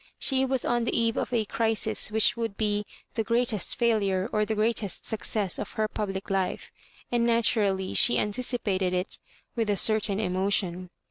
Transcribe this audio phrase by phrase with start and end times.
[0.17, 4.47] She was on the eve of a crisis which would be the greatest failure or
[4.47, 6.71] the greatest success of her public life,
[7.11, 9.05] and na turally she anticipated i^
[9.57, 10.89] ^'ith a certain emotion.